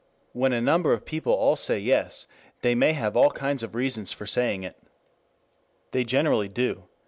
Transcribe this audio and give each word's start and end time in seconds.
When 0.33 0.51
a 0.51 0.59
number 0.61 0.93
of 0.93 1.05
people 1.05 1.31
all 1.31 1.55
say 1.55 1.77
Yes 1.77 2.25
they 2.63 2.73
may 2.73 2.93
have 2.93 3.15
all 3.15 3.29
kinds 3.29 3.61
of 3.61 3.75
reasons 3.75 4.11
for 4.11 4.25
saying 4.25 4.63
it. 4.63 4.75
They 5.91 6.03
generally 6.03 6.49
do. 6.49 6.85